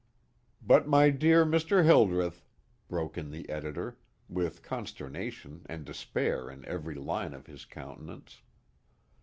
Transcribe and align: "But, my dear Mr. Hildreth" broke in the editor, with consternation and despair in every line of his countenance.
"But, 0.63 0.87
my 0.87 1.11
dear 1.11 1.45
Mr. 1.45 1.85
Hildreth" 1.85 2.43
broke 2.89 3.19
in 3.19 3.29
the 3.29 3.47
editor, 3.49 3.99
with 4.27 4.63
consternation 4.63 5.61
and 5.67 5.85
despair 5.85 6.49
in 6.49 6.65
every 6.65 6.95
line 6.95 7.35
of 7.35 7.45
his 7.45 7.65
countenance. 7.65 8.41